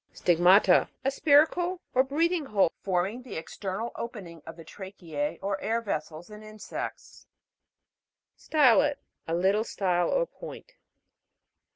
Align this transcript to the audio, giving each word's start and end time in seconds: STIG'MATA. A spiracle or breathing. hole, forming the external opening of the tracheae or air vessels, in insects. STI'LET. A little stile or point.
STIG'MATA. 0.13 0.89
A 1.05 1.11
spiracle 1.11 1.79
or 1.93 2.01
breathing. 2.03 2.47
hole, 2.47 2.71
forming 2.81 3.21
the 3.21 3.35
external 3.35 3.91
opening 3.95 4.41
of 4.47 4.57
the 4.57 4.65
tracheae 4.65 5.37
or 5.43 5.61
air 5.61 5.79
vessels, 5.79 6.31
in 6.31 6.41
insects. 6.41 7.27
STI'LET. 8.35 8.97
A 9.27 9.35
little 9.35 9.63
stile 9.63 10.09
or 10.09 10.25
point. 10.25 10.71